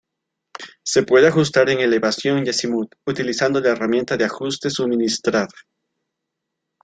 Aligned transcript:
Se 0.83 1.03
puede 1.03 1.27
ajustar 1.27 1.69
en 1.69 1.77
elevación 1.79 2.43
y 2.43 2.49
acimut, 2.49 2.95
utilizando 3.05 3.59
la 3.59 3.69
herramienta 3.69 4.17
de 4.17 4.25
ajuste 4.25 4.71
suministrada. 4.71 5.47